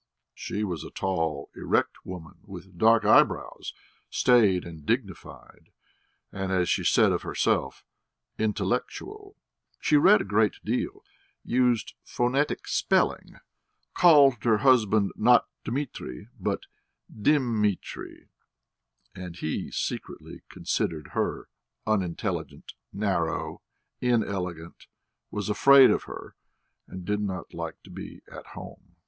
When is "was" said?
0.63-0.83, 25.29-25.47